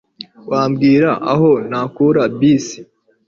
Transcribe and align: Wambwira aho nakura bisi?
Wambwira 0.51 1.11
aho 1.31 1.49
nakura 1.69 2.21
bisi? 2.37 2.79